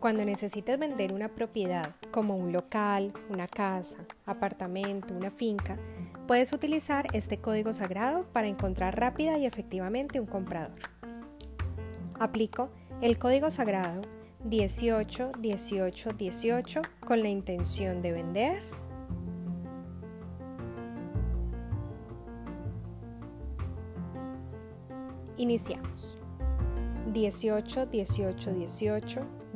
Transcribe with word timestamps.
Cuando 0.00 0.24
necesites 0.24 0.78
vender 0.78 1.12
una 1.12 1.28
propiedad, 1.28 1.94
como 2.10 2.34
un 2.34 2.52
local, 2.52 3.12
una 3.28 3.46
casa, 3.46 3.98
apartamento, 4.24 5.12
una 5.12 5.30
finca, 5.30 5.76
puedes 6.26 6.54
utilizar 6.54 7.06
este 7.12 7.36
código 7.36 7.74
sagrado 7.74 8.24
para 8.32 8.46
encontrar 8.46 8.98
rápida 8.98 9.36
y 9.36 9.44
efectivamente 9.44 10.18
un 10.18 10.24
comprador. 10.26 10.72
Aplico 12.18 12.70
el 13.02 13.18
código 13.18 13.50
sagrado 13.50 14.00
18 14.44 15.32
18 15.38 16.82
con 17.04 17.20
la 17.22 17.28
intención 17.28 18.00
de 18.00 18.12
vender 18.12 18.62
Iniciamos. 25.36 26.16
18 27.12 27.84
18 27.86 28.52
18 28.54 29.39